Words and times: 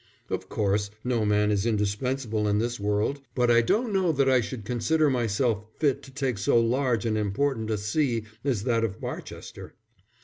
"Of 0.31 0.49
course 0.49 0.89
no 1.03 1.25
man 1.25 1.51
is 1.51 1.63
indispensable 1.67 2.47
in 2.47 2.57
this 2.57 2.79
world; 2.79 3.21
but 3.35 3.51
I 3.51 3.61
don't 3.61 3.93
know 3.93 4.11
that 4.13 4.27
I 4.27 4.41
should 4.41 4.65
consider 4.65 5.11
myself 5.11 5.63
fit 5.77 6.01
to 6.01 6.11
take 6.11 6.39
so 6.39 6.59
large 6.59 7.05
and 7.05 7.15
important 7.15 7.69
a 7.69 7.77
See 7.77 8.23
as 8.43 8.63
that 8.63 8.83
of 8.83 8.99
Barchester." 8.99 9.75